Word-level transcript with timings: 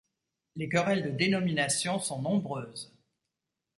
Les 0.55 0.67
querelles 0.67 1.03
de 1.03 1.15
dénomination 1.15 1.99
sont 1.99 2.23
nombreuses. 2.23 2.91